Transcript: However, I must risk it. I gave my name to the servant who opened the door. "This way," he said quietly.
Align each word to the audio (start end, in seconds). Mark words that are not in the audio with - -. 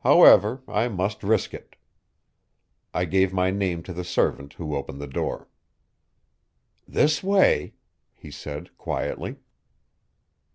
However, 0.00 0.60
I 0.68 0.88
must 0.88 1.22
risk 1.24 1.54
it. 1.54 1.76
I 2.92 3.06
gave 3.06 3.32
my 3.32 3.50
name 3.50 3.82
to 3.84 3.94
the 3.94 4.04
servant 4.04 4.52
who 4.52 4.76
opened 4.76 5.00
the 5.00 5.06
door. 5.06 5.48
"This 6.86 7.22
way," 7.22 7.72
he 8.12 8.30
said 8.30 8.76
quietly. 8.76 9.36